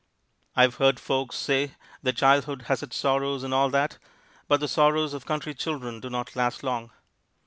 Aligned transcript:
I've 0.55 0.77
heard 0.77 0.99
folks 0.99 1.35
say 1.35 1.75
that 2.01 2.17
childhood 2.17 2.63
has 2.63 2.81
its 2.81 2.97
sorrows 2.97 3.43
and 3.43 3.53
all 3.53 3.69
that, 3.69 3.99
but 4.47 4.59
the 4.59 4.67
sorrows 4.67 5.13
of 5.13 5.27
country 5.27 5.53
children 5.53 5.99
do 5.99 6.09
not 6.09 6.35
last 6.35 6.63
long. 6.63 6.89